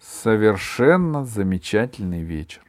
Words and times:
Совершенно 0.00 1.24
замечательный 1.24 2.22
вечер. 2.22 2.62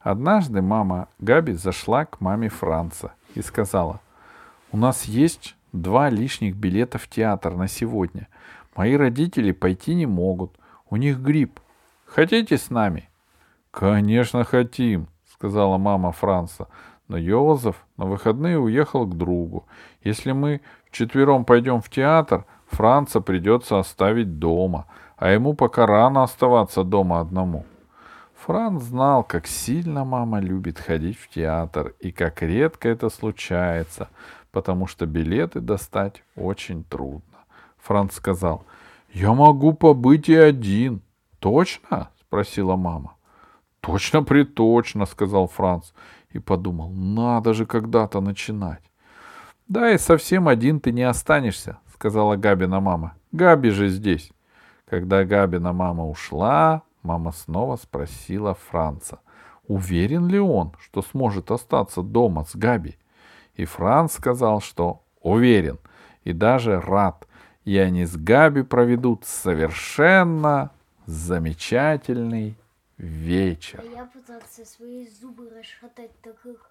Однажды 0.00 0.60
мама 0.62 1.08
Габи 1.18 1.52
зашла 1.52 2.04
к 2.04 2.20
маме 2.20 2.48
Франца 2.48 3.12
и 3.34 3.42
сказала, 3.42 4.00
у 4.70 4.76
нас 4.76 5.04
есть 5.04 5.56
два 5.72 6.10
лишних 6.10 6.56
билета 6.56 6.98
в 6.98 7.08
театр 7.08 7.54
на 7.54 7.68
сегодня. 7.68 8.28
Мои 8.76 8.96
родители 8.96 9.52
пойти 9.52 9.94
не 9.94 10.06
могут. 10.06 10.52
У 10.90 10.96
них 10.96 11.20
грипп. 11.20 11.60
Хотите 12.06 12.58
с 12.58 12.70
нами? 12.70 13.08
Конечно, 13.70 14.44
хотим, 14.44 15.08
сказала 15.32 15.78
мама 15.78 16.12
Франца. 16.12 16.68
Но 17.08 17.16
Йозеф 17.16 17.76
на 17.96 18.06
выходные 18.06 18.58
уехал 18.58 19.06
к 19.06 19.16
другу. 19.16 19.66
Если 20.02 20.32
мы 20.32 20.60
вчетвером 20.86 21.44
пойдем 21.44 21.80
в 21.80 21.90
театр, 21.90 22.44
Франца 22.66 23.20
придется 23.20 23.78
оставить 23.78 24.38
дома, 24.38 24.86
а 25.16 25.30
ему 25.30 25.54
пока 25.54 25.86
рано 25.86 26.22
оставаться 26.22 26.84
дома 26.84 27.20
одному. 27.20 27.64
Франц 28.34 28.82
знал, 28.82 29.24
как 29.24 29.46
сильно 29.46 30.04
мама 30.04 30.38
любит 30.40 30.78
ходить 30.78 31.18
в 31.18 31.28
театр 31.28 31.94
и 32.00 32.12
как 32.12 32.42
редко 32.42 32.88
это 32.88 33.08
случается, 33.08 34.08
потому 34.52 34.86
что 34.86 35.06
билеты 35.06 35.60
достать 35.60 36.22
очень 36.36 36.84
трудно. 36.84 37.38
Франц 37.78 38.14
сказал, 38.14 38.64
«Я 39.12 39.32
могу 39.32 39.72
побыть 39.72 40.28
и 40.28 40.34
один». 40.34 41.00
«Точно?»— 41.38 42.10
спросила 42.20 42.76
мама. 42.76 43.14
«Точно 43.80 44.22
приточно»,— 44.22 45.04
сказал 45.06 45.46
Франц 45.46 45.92
и 46.30 46.38
подумал, 46.38 46.90
«надо 46.90 47.54
же 47.54 47.66
когда-то 47.66 48.20
начинать». 48.20 48.82
«Да 49.68 49.90
и 49.90 49.98
совсем 49.98 50.48
один 50.48 50.80
ты 50.80 50.92
не 50.92 51.02
останешься»,— 51.02 51.78
сказала 51.94 52.36
Габина 52.36 52.80
мама. 52.80 53.14
«Габи 53.32 53.70
же 53.70 53.88
здесь». 53.88 54.33
Когда 54.86 55.24
Габина 55.24 55.72
мама 55.72 56.06
ушла, 56.06 56.82
мама 57.02 57.32
снова 57.32 57.76
спросила 57.76 58.54
Франца, 58.54 59.20
уверен 59.66 60.28
ли 60.28 60.38
он, 60.38 60.74
что 60.78 61.02
сможет 61.02 61.50
остаться 61.50 62.02
дома 62.02 62.44
с 62.44 62.54
Габи. 62.54 62.98
И 63.54 63.64
Франц 63.64 64.14
сказал, 64.14 64.60
что 64.60 65.02
уверен 65.20 65.78
и 66.24 66.32
даже 66.32 66.80
рад, 66.80 67.26
и 67.64 67.78
они 67.78 68.04
с 68.04 68.16
Габи 68.16 68.62
проведут 68.62 69.24
совершенно 69.24 70.70
замечательный 71.06 72.56
вечер. 72.98 73.80
А 73.82 73.84
я 73.84 74.04
пытался 74.04 74.64
свои 74.64 75.06
зубы 75.06 75.50
расшатать 75.50 76.12
таких. 76.20 76.70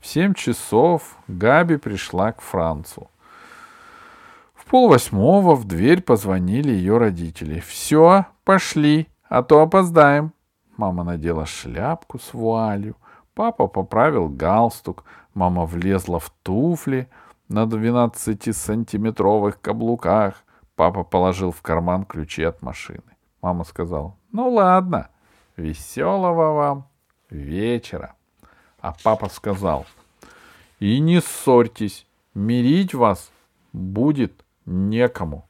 В 0.00 0.06
семь 0.06 0.34
часов 0.34 1.16
Габи 1.28 1.78
пришла 1.78 2.32
к 2.32 2.40
Францу. 2.40 3.10
Полвосьмого 4.70 5.54
в 5.54 5.64
дверь 5.64 6.02
позвонили 6.02 6.72
ее 6.72 6.98
родители. 6.98 7.60
«Все, 7.60 8.26
пошли, 8.44 9.06
а 9.28 9.42
то 9.44 9.62
опоздаем». 9.62 10.32
Мама 10.76 11.04
надела 11.04 11.46
шляпку 11.46 12.18
с 12.18 12.34
вуалью, 12.34 12.96
папа 13.34 13.68
поправил 13.68 14.28
галстук, 14.28 15.04
мама 15.34 15.64
влезла 15.66 16.18
в 16.18 16.30
туфли 16.42 17.08
на 17.48 17.64
12-сантиметровых 17.64 19.58
каблуках, 19.60 20.42
папа 20.74 21.04
положил 21.04 21.52
в 21.52 21.62
карман 21.62 22.04
ключи 22.04 22.42
от 22.42 22.60
машины. 22.60 23.16
Мама 23.40 23.64
сказала, 23.64 24.16
ну 24.32 24.50
ладно, 24.50 25.10
веселого 25.56 26.52
вам 26.52 26.88
вечера. 27.30 28.14
А 28.80 28.94
папа 29.02 29.28
сказал, 29.28 29.86
и 30.80 30.98
не 30.98 31.20
ссорьтесь, 31.20 32.06
мирить 32.34 32.94
вас 32.94 33.30
будет 33.72 34.45
некому. 34.66 35.48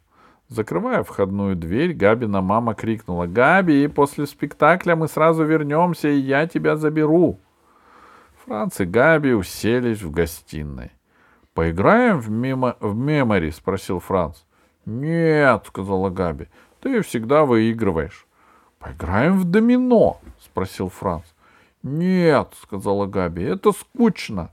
Закрывая 0.48 1.02
входную 1.02 1.56
дверь, 1.56 1.92
Габина 1.92 2.40
мама 2.40 2.74
крикнула, 2.74 3.26
«Габи, 3.26 3.88
после 3.88 4.26
спектакля 4.26 4.94
мы 4.94 5.08
сразу 5.08 5.44
вернемся, 5.44 6.08
и 6.08 6.18
я 6.18 6.46
тебя 6.46 6.76
заберу». 6.76 7.40
Франц 8.44 8.78
и 8.80 8.84
Габи 8.84 9.32
уселись 9.32 10.02
в 10.02 10.12
гостиной. 10.12 10.92
«Поиграем 11.52 12.20
в, 12.20 12.30
мемо... 12.30 12.76
в 12.78 12.94
мемори?»— 12.94 13.50
спросил 13.50 13.98
Франц. 13.98 14.36
«Нет»,— 14.84 15.64
сказала 15.66 16.10
Габи,— 16.10 16.46
«ты 16.80 17.02
всегда 17.02 17.44
выигрываешь». 17.44 18.26
«Поиграем 18.78 19.38
в 19.38 19.44
домино?»— 19.44 20.20
спросил 20.38 20.90
Франц. 20.90 21.24
«Нет»,— 21.82 22.52
сказала 22.62 23.06
Габи,— 23.06 23.42
«это 23.44 23.72
скучно». 23.72 24.52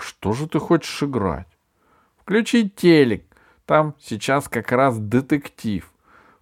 «Что 0.00 0.32
же 0.32 0.48
ты 0.48 0.58
хочешь 0.58 1.02
играть?» 1.02 1.46
«Включи 2.20 2.68
телек, 2.68 3.24
там 3.68 3.94
сейчас 4.00 4.48
как 4.48 4.72
раз 4.72 4.98
детектив». 4.98 5.92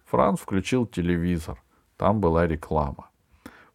Франц 0.05 0.39
включил 0.39 0.85
телевизор. 0.85 1.61
Там 1.97 2.21
была 2.21 2.47
реклама. 2.47 3.09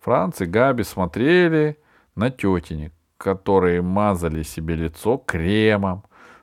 Франц 0.01 0.41
и 0.41 0.47
Габи 0.47 0.85
смотрели 0.85 1.79
на 2.17 2.31
тетенек, 2.31 2.95
которые 3.19 3.83
мазали 3.83 4.43
себе 4.43 4.75
лицо 4.75 5.19
кремом, 5.19 6.03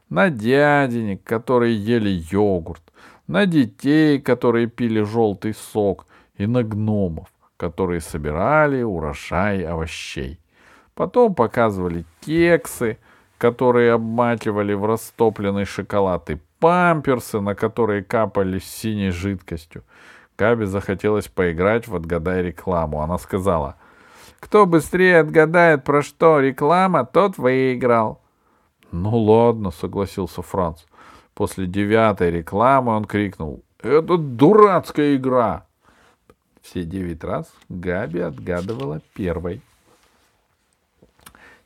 на 0.10 0.30
дяденек, 0.30 1.24
которые 1.24 1.76
ели 1.76 2.22
йогурт, 2.32 2.84
на 3.26 3.48
детей, 3.48 4.22
которые 4.22 4.68
пили 4.68 5.02
желтый 5.02 5.56
сок, 5.56 6.06
и 6.36 6.46
на 6.46 6.62
гномов, 6.62 7.30
которые 7.58 8.02
собирали 8.02 8.84
урожай 8.84 9.64
овощей. 9.66 10.40
Потом 10.94 11.34
показывали 11.34 12.06
кексы, 12.22 13.00
которые 13.40 13.94
обматывали 13.94 14.74
в 14.74 14.86
растопленный 14.86 15.66
шоколад, 15.66 16.30
и 16.30 16.38
памперсы, 16.60 17.40
на 17.40 17.56
которые 17.56 18.04
капали 18.04 18.60
синей 18.60 19.10
жидкостью. 19.10 19.84
Габи 20.38 20.66
захотелось 20.66 21.30
поиграть 21.30 21.88
в 21.88 21.96
«Отгадай 21.96 22.44
рекламу». 22.44 23.02
Она 23.02 23.18
сказала, 23.18 23.78
«Кто 24.40 24.66
быстрее 24.66 25.22
отгадает, 25.22 25.86
про 25.86 26.02
что 26.04 26.40
реклама, 26.40 27.06
тот 27.06 27.38
выиграл». 27.38 28.22
«Ну 28.92 29.18
ладно»,— 29.18 29.72
согласился 29.82 30.42
Франц. 30.42 30.82
После 31.34 31.66
девятой 31.66 32.32
рекламы 32.32 32.94
он 32.94 33.06
крикнул, 33.06 33.64
«Это 33.82 34.18
дурацкая 34.18 35.16
игра!» 35.16 35.66
Все 36.62 36.84
девять 36.84 37.24
раз 37.24 37.50
Габи 37.70 38.20
отгадывала 38.20 39.02
первой. 39.14 39.62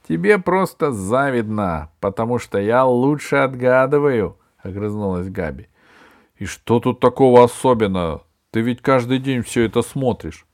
«Тебе 0.08 0.38
просто 0.38 0.92
завидно, 0.92 1.90
потому 2.02 2.38
что 2.38 2.60
я 2.60 2.86
лучше 2.86 3.38
отгадываю»,— 3.38 4.38
огрызнулась 4.62 5.30
Габи. 5.30 5.70
«И 6.36 6.46
что 6.46 6.80
тут 6.82 7.00
такого 7.00 7.44
особенного? 7.44 8.24
Ты 8.52 8.62
ведь 8.62 8.82
каждый 8.82 9.20
день 9.20 9.42
все 9.44 9.64
это 9.66 9.82
смотришь». 9.82 10.46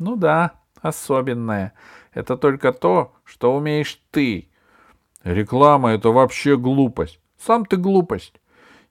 «Ну 0.00 0.16
да, 0.16 0.52
особенное. 0.82 1.72
Это 2.12 2.36
только 2.36 2.72
то, 2.72 3.12
что 3.24 3.54
умеешь 3.54 4.00
ты». 4.10 4.48
«Реклама— 5.22 5.90
это 5.92 6.10
вообще 6.10 6.56
глупость. 6.56 7.20
Сам 7.38 7.64
ты 7.64 7.76
глупость». 7.76 8.40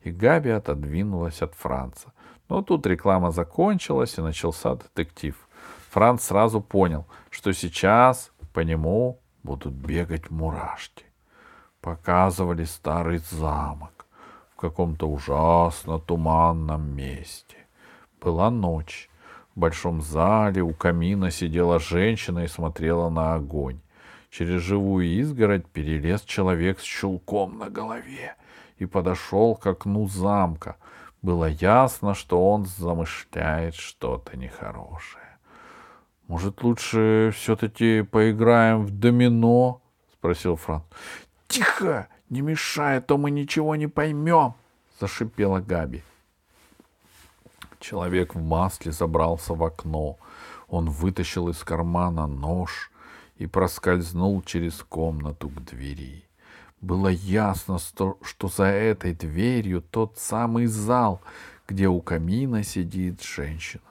И 0.03 0.11
Габи 0.11 0.51
отодвинулась 0.51 1.41
от 1.41 1.53
Франца. 1.56 2.13
Но 2.47 2.61
тут 2.61 2.88
реклама 2.88 3.31
закончилась, 3.31 4.17
и 4.17 4.22
начался 4.22 4.75
детектив. 4.75 5.35
Франц 5.90 6.23
сразу 6.23 6.61
понял, 6.61 7.06
что 7.29 7.51
сейчас 7.51 8.31
по 8.54 8.62
нему 8.62 9.20
будут 9.44 9.74
бегать 9.74 10.30
мурашки. 10.30 11.06
Показывали 11.82 12.66
старый 12.66 13.20
замок 13.20 14.06
в 14.54 14.58
каком-то 14.58 15.08
ужасно 15.10 16.00
туманном 16.00 16.96
месте. 16.96 17.56
Была 18.22 18.50
ночь. 18.50 19.09
В 19.56 19.59
большом 19.59 20.02
зале 20.02 20.62
у 20.62 20.74
камина 20.74 21.32
сидела 21.32 21.80
женщина 21.80 22.40
и 22.40 22.48
смотрела 22.48 23.09
на 23.09 23.36
огонь. 23.36 23.80
Через 24.30 24.62
живую 24.62 25.08
изгородь 25.08 25.66
перелез 25.68 26.22
человек 26.22 26.80
с 26.80 26.84
чулком 26.84 27.58
на 27.58 27.70
голове 27.70 28.36
и 28.78 28.86
подошел 28.86 29.56
к 29.56 29.66
окну 29.66 30.08
замка. 30.08 30.78
Было 31.22 31.46
ясно, 31.50 32.14
что 32.14 32.52
он 32.52 32.66
замышляет 32.66 33.76
что-то 33.76 34.38
нехорошее. 34.38 35.28
Может, 36.29 36.61
лучше 36.61 37.31
все-таки 37.35 38.03
поиграем 38.03 38.85
в 38.85 38.91
домино? 38.91 39.81
спросил 40.14 40.58
Франц. 40.58 40.84
Тихо! 41.47 42.08
Не 42.29 42.41
мешай, 42.41 42.97
а 42.97 43.02
то 43.02 43.17
мы 43.17 43.31
ничего 43.31 43.76
не 43.76 43.87
поймем, 43.87 44.53
зашипела 44.99 45.59
Габи. 45.59 46.03
Человек 47.79 48.35
в 48.35 48.43
масле 48.43 48.91
забрался 48.91 49.55
в 49.55 49.64
окно. 49.64 50.20
Он 50.67 50.91
вытащил 50.91 51.49
из 51.49 51.64
кармана 51.64 52.28
нож 52.28 52.91
и 53.37 53.47
проскользнул 53.47 54.43
через 54.43 54.84
комнату 54.84 55.49
к 55.49 55.59
двери. 55.64 56.25
Было 56.79 57.08
ясно, 57.08 57.79
что 57.79 58.47
за 58.47 58.66
этой 58.66 59.16
дверью 59.16 59.82
тот 59.82 60.20
самый 60.20 60.67
зал, 60.67 61.22
где 61.67 61.87
у 61.87 61.99
камина 62.02 62.61
сидит 62.61 63.23
женщина. 63.23 63.82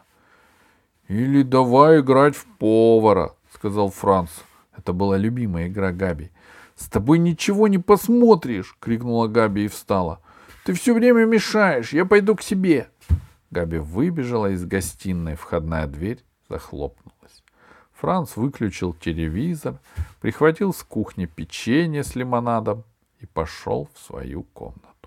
«Или 1.09 1.43
давай 1.43 2.01
играть 2.01 2.37
в 2.37 2.47
повара»,— 2.59 3.35
сказал 3.55 3.91
Франц. 3.91 4.31
Это 4.77 4.93
была 4.93 5.17
любимая 5.17 5.69
игра 5.69 5.93
Габи. 5.93 6.31
«С 6.77 6.89
тобой 6.89 7.19
ничего 7.19 7.67
не 7.67 7.79
посмотришь!»— 7.79 8.77
крикнула 8.81 9.27
Габи 9.27 9.65
и 9.65 9.69
встала. 9.69 10.21
Ты 10.69 10.75
все 10.75 10.93
время 10.93 11.25
мешаешь, 11.25 11.95
я 11.95 12.05
пойду 12.05 12.37
к 12.37 12.43
себе. 12.43 12.91
Габи 13.51 13.79
выбежала 13.79 14.51
из 14.51 14.67
гостиной, 14.67 15.35
входная 15.35 15.87
дверь 15.87 16.23
захлопнулась. 16.51 17.43
Франц 17.95 18.37
выключил 18.37 18.93
телевизор, 18.93 19.79
прихватил 20.21 20.75
с 20.75 20.83
кухни 20.83 21.25
печенье 21.25 22.05
с 22.05 22.15
лимонадом 22.15 22.85
и 23.19 23.25
пошел 23.25 23.89
в 23.95 23.99
свою 23.99 24.43
комнату. 24.43 24.98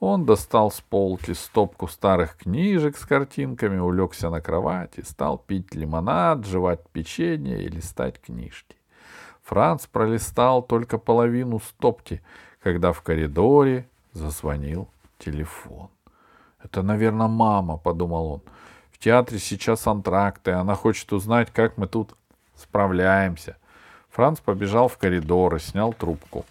Он 0.00 0.26
достал 0.26 0.70
с 0.70 0.80
полки 0.80 1.32
стопку 1.32 1.88
старых 1.88 2.36
книжек 2.36 2.98
с 2.98 3.06
картинками, 3.06 3.78
улегся 3.78 4.28
на 4.28 4.40
кровать 4.40 4.98
и 4.98 5.02
стал 5.02 5.38
пить 5.38 5.74
лимонад, 5.74 6.44
жевать 6.44 6.86
печенье 6.92 7.62
и 7.62 7.68
листать 7.68 8.20
книжки. 8.20 8.76
Франц 9.44 9.86
пролистал 9.86 10.62
только 10.62 10.98
половину 10.98 11.60
стопки, 11.60 12.20
когда 12.62 12.92
в 12.92 13.00
коридоре 13.00 13.88
зазвонил 14.12 14.88
телефон. 15.18 15.88
«Это, 16.62 16.82
наверное, 16.82 17.28
мама»,— 17.28 17.76
подумал 17.84 18.32
он. 18.32 18.40
«В 18.90 18.98
театре 18.98 19.38
сейчас 19.38 19.86
антракты, 19.86 20.50
она 20.50 20.74
хочет 20.74 21.12
узнать, 21.12 21.50
как 21.52 21.78
мы 21.78 21.86
тут 21.86 22.14
справляемся». 22.56 23.56
Франц 24.10 24.40
побежал 24.40 24.88
в 24.88 24.98
коридор 24.98 25.54
и 25.54 25.58
снял 25.58 25.92
трубку. 25.92 26.44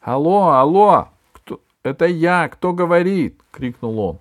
«Алло, 0.00 0.52
алло! 0.52 1.08
Это 1.82 2.06
я! 2.06 2.48
Кто 2.48 2.72
говорит?»— 2.72 3.40
крикнул 3.50 3.98
он. 3.98 4.18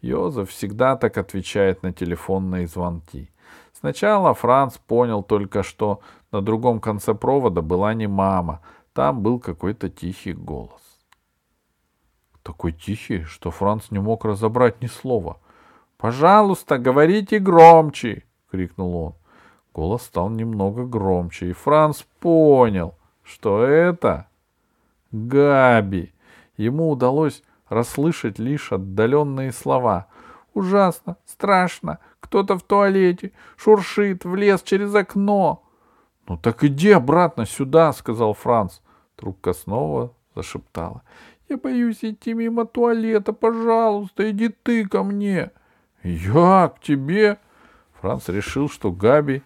Йозеф 0.00 0.50
всегда 0.50 0.96
так 0.96 1.18
отвечает 1.18 1.82
на 1.82 1.92
телефонные 1.92 2.66
звонки. 2.66 3.30
Сначала 3.72 4.34
Франц 4.34 4.78
понял 4.78 5.22
только, 5.22 5.62
что 5.62 6.00
на 6.32 6.42
другом 6.42 6.80
конце 6.80 7.14
провода 7.14 7.62
была 7.62 7.94
не 7.94 8.06
мама, 8.06 8.60
там 8.92 9.22
был 9.22 9.38
какой-то 9.38 9.88
тихий 9.88 10.32
голос. 10.32 10.82
Такой 12.42 12.72
тихий, 12.72 13.24
что 13.24 13.50
Франц 13.50 13.90
не 13.90 13.98
мог 13.98 14.24
разобрать 14.24 14.82
ни 14.82 14.86
слова. 14.86 15.38
«Пожалуйста, 15.96 16.78
говорите 16.78 17.38
громче!»— 17.38 18.24
крикнул 18.50 18.96
он. 18.96 19.14
Голос 19.74 20.02
стал 20.02 20.30
немного 20.30 20.84
громче, 20.84 21.50
и 21.50 21.52
Франц 21.52 22.02
понял, 22.20 22.94
что 23.22 23.62
это 23.62 24.28
Габи. 25.12 26.12
Ему 26.58 26.90
удалось 26.90 27.42
расслышать 27.68 28.38
лишь 28.38 28.72
отдаленные 28.72 29.52
слова. 29.52 30.08
«Ужасно! 30.54 31.16
Страшно! 31.24 31.98
Кто-то 32.20 32.58
в 32.58 32.62
туалете! 32.62 33.32
Шуршит! 33.56 34.24
Влез 34.24 34.62
через 34.62 34.94
окно!» 34.94 35.62
«Ну 36.26 36.36
так 36.36 36.64
иди 36.64 36.90
обратно 36.90 37.46
сюда!»— 37.46 37.92
сказал 37.94 38.34
Франц. 38.34 38.80
Трубка 39.16 39.52
снова 39.52 40.12
зашептала. 40.34 41.02
«Я 41.48 41.56
боюсь 41.56 42.02
идти 42.02 42.34
мимо 42.34 42.66
туалета. 42.66 43.32
Пожалуйста, 43.32 44.30
иди 44.30 44.48
ты 44.48 44.86
ко 44.86 45.04
мне!» 45.04 45.52
«Я 46.02 46.72
к 46.74 46.80
тебе?» 46.80 47.38
Франц 48.00 48.28
решил, 48.28 48.68
что 48.68 48.90
Габи 48.90 49.42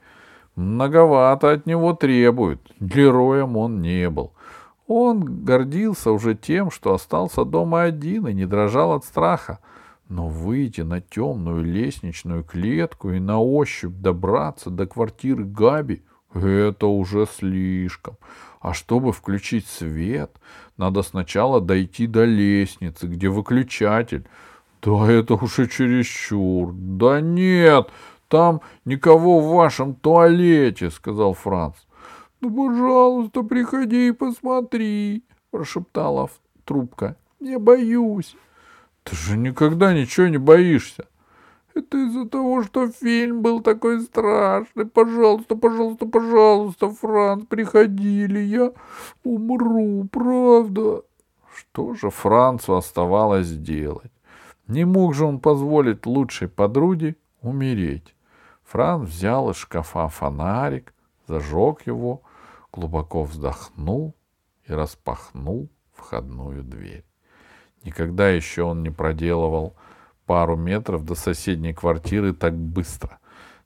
многовато 0.56 1.52
от 1.52 1.66
него 1.66 1.92
требует. 1.92 2.60
Героем 2.80 3.56
он 3.56 3.82
не 3.82 4.08
был. 4.08 4.32
Он 4.86 5.44
гордился 5.44 6.10
уже 6.10 6.34
тем, 6.34 6.70
что 6.70 6.94
остался 6.94 7.44
дома 7.44 7.82
один 7.82 8.26
и 8.26 8.34
не 8.34 8.46
дрожал 8.46 8.92
от 8.92 9.04
страха. 9.04 9.60
Но 10.08 10.28
выйти 10.28 10.82
на 10.82 11.00
темную 11.00 11.64
лестничную 11.64 12.44
клетку 12.44 13.10
и 13.10 13.20
на 13.20 13.40
ощупь 13.40 13.94
добраться 13.94 14.70
до 14.70 14.86
квартиры 14.86 15.44
Габи— 15.44 16.02
это 16.34 16.86
уже 16.86 17.26
слишком. 17.26 18.16
А 18.60 18.74
чтобы 18.74 19.12
включить 19.12 19.66
свет, 19.66 20.30
надо 20.76 21.02
сначала 21.02 21.60
дойти 21.60 22.06
до 22.06 22.24
лестницы, 22.24 23.06
где 23.06 23.28
выключатель. 23.28 24.24
Да 24.82 25.10
это 25.10 25.34
уже 25.34 25.68
чересчур. 25.68 26.72
Да 26.72 27.20
нет, 27.20 27.88
там 28.28 28.60
никого 28.84 29.40
в 29.40 29.54
вашем 29.54 29.94
туалете, 29.94 30.90
сказал 30.90 31.34
Франц. 31.34 31.76
«Ну, 32.42 32.50
пожалуйста, 32.50 33.44
приходи 33.44 34.08
и 34.08 34.12
посмотри»,— 34.12 35.22
прошептала 35.52 36.28
трубка. 36.64 37.16
«Я 37.38 37.60
боюсь». 37.60 38.36
«Ты 39.04 39.14
же 39.14 39.36
никогда 39.36 39.94
ничего 39.94 40.26
не 40.26 40.38
боишься». 40.38 41.06
«Это 41.72 41.98
из-за 41.98 42.28
того, 42.28 42.64
что 42.64 42.88
фильм 42.88 43.42
был 43.42 43.60
такой 43.60 44.00
страшный. 44.00 44.86
Пожалуйста, 44.86 45.54
пожалуйста, 45.54 46.06
пожалуйста, 46.06 46.90
Франц, 46.90 47.44
приходи, 47.48 48.24
или 48.24 48.40
я 48.40 48.72
умру, 49.22 50.08
правда?» 50.10 51.02
Что 51.54 51.94
же 51.94 52.10
Францу 52.10 52.74
оставалось 52.74 53.52
делать? 53.52 54.10
Не 54.66 54.84
мог 54.84 55.14
же 55.14 55.26
он 55.26 55.38
позволить 55.38 56.06
лучшей 56.06 56.48
подруге 56.48 57.14
умереть. 57.40 58.16
Франц 58.64 59.10
взял 59.10 59.50
из 59.50 59.56
шкафа 59.56 60.08
фонарик, 60.08 60.92
зажег 61.28 61.86
его, 61.86 62.22
глубоко 62.72 63.24
вздохнул 63.24 64.14
и 64.66 64.72
распахнул 64.72 65.68
входную 65.92 66.62
дверь. 66.62 67.04
Никогда 67.84 68.30
еще 68.30 68.62
он 68.62 68.82
не 68.82 68.90
проделывал 68.90 69.74
пару 70.26 70.56
метров 70.56 71.04
до 71.04 71.14
соседней 71.14 71.74
квартиры 71.74 72.32
так 72.32 72.56
быстро. 72.56 73.18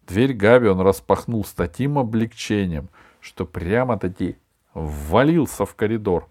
Дверь 0.07 0.33
Габи 0.33 0.69
он 0.69 0.81
распахнул 0.81 1.45
с 1.45 1.53
таким 1.53 1.99
облегчением, 1.99 2.89
что 3.21 3.45
прямо-таки 3.45 4.37
ввалился 4.75 5.65
в 5.67 5.75
коридор. 5.75 6.29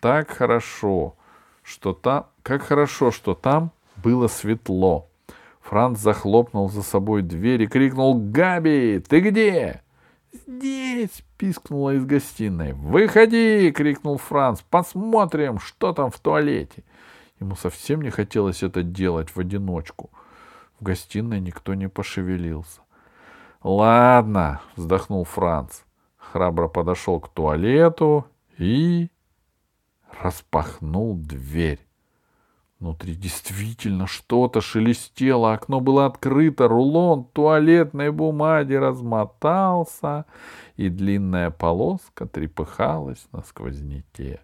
Так 0.00 0.30
хорошо, 0.30 1.16
что 1.62 1.92
там, 1.92 2.26
как 2.42 2.62
хорошо, 2.62 3.10
что 3.10 3.34
там 3.34 3.72
было 3.96 4.28
светло. 4.28 5.08
Франц 5.60 5.98
захлопнул 5.98 6.70
за 6.70 6.82
собой 6.82 7.22
дверь 7.22 7.62
и 7.62 7.66
крикнул 7.66 8.14
«Габи, 8.14 8.98
ты 9.06 9.20
где?» 9.20 9.82
«Здесь!»— 10.32 11.24
пискнула 11.38 11.94
из 11.94 12.04
гостиной. 12.04 12.72
«Выходи!»— 12.72 13.70
крикнул 13.74 14.18
Франц. 14.18 14.62
«Посмотрим, 14.62 15.58
что 15.58 15.92
там 15.92 16.10
в 16.10 16.18
туалете!» 16.18 16.84
Ему 17.40 17.56
совсем 17.56 18.02
не 18.02 18.10
хотелось 18.10 18.62
это 18.62 18.82
делать 18.82 19.30
в 19.30 19.40
одиночку. 19.40 20.10
В 20.78 20.84
гостиной 20.84 21.40
никто 21.40 21.74
не 21.74 21.88
пошевелился. 21.88 22.80
«Ладно!»— 23.62 24.60
вздохнул 24.76 25.24
Франц. 25.24 25.80
Храбро 26.16 26.68
подошел 26.68 27.18
к 27.18 27.28
туалету 27.28 28.26
и 28.56 29.10
распахнул 30.22 31.16
дверь. 31.16 31.80
Внутри 32.80 33.14
действительно 33.14 34.06
что-то 34.06 34.62
шелестело, 34.62 35.52
окно 35.52 35.80
было 35.80 36.06
открыто, 36.06 36.66
рулон 36.66 37.24
туалетной 37.24 38.10
бумаги 38.10 38.72
размотался, 38.72 40.24
и 40.76 40.88
длинная 40.88 41.50
полоска 41.50 42.26
трепыхалась 42.26 43.28
на 43.32 43.42
сквозняке. 43.42 44.40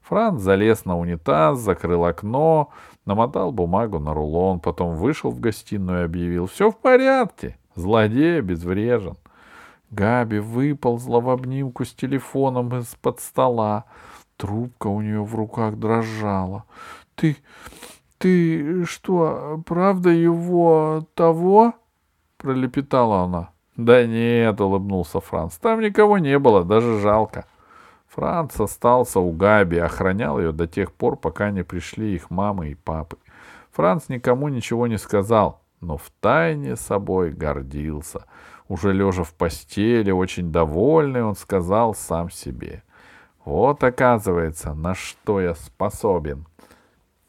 Франц 0.00 0.40
залез 0.40 0.86
на 0.86 0.98
унитаз, 0.98 1.58
закрыл 1.58 2.06
окно, 2.06 2.70
намотал 3.04 3.52
бумагу 3.52 3.98
на 3.98 4.14
рулон, 4.14 4.60
потом 4.60 4.96
вышел 4.96 5.30
в 5.30 5.40
гостиную 5.40 6.00
и 6.00 6.04
объявил 6.04 6.46
«Все 6.46 6.70
в 6.70 6.78
порядке, 6.78 7.58
злодей 7.74 8.38
обезврежен». 8.38 9.16
Габи 9.90 10.38
выползла 10.38 11.20
в 11.20 11.28
обнимку 11.28 11.84
с 11.84 11.92
телефоном 11.92 12.74
из-под 12.78 13.20
стола. 13.20 13.84
Трубка 14.36 14.88
у 14.88 15.00
нее 15.00 15.22
в 15.22 15.34
руках 15.34 15.76
дрожала. 15.76 16.64
Ты, 17.14 17.36
ты 18.18 18.84
что, 18.84 19.62
правда 19.66 20.10
его 20.10 21.06
того? 21.14 21.74
Пролепетала 22.36 23.22
она. 23.22 23.50
Да 23.76 24.06
нет, 24.06 24.60
улыбнулся 24.60 25.20
Франц. 25.20 25.56
Там 25.56 25.80
никого 25.80 26.18
не 26.18 26.38
было, 26.38 26.64
даже 26.64 27.00
жалко. 27.00 27.46
Франц 28.08 28.60
остался 28.60 29.18
у 29.18 29.32
Габи, 29.32 29.78
охранял 29.78 30.38
ее 30.38 30.52
до 30.52 30.68
тех 30.68 30.92
пор, 30.92 31.16
пока 31.16 31.50
не 31.50 31.64
пришли 31.64 32.14
их 32.14 32.30
мамы 32.30 32.70
и 32.70 32.74
папы. 32.74 33.16
Франц 33.72 34.08
никому 34.08 34.48
ничего 34.48 34.86
не 34.86 34.98
сказал, 34.98 35.62
но 35.80 35.96
втайне 35.96 36.76
собой 36.76 37.32
гордился. 37.32 38.26
Уже 38.68 38.92
лежа 38.92 39.24
в 39.24 39.34
постели, 39.34 40.12
очень 40.12 40.52
довольный, 40.52 41.24
он 41.24 41.34
сказал 41.34 41.94
сам 41.94 42.30
себе. 42.30 42.84
Вот, 43.44 43.82
оказывается, 43.82 44.74
на 44.74 44.94
что 44.94 45.40
я 45.40 45.54
способен 45.54 46.46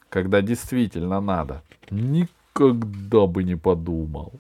когда 0.10 0.42
действительно 0.42 1.22
надо. 1.22 1.64
Никогда 1.90 3.28
бы 3.28 3.44
не 3.44 3.56
подумал. 3.56 4.34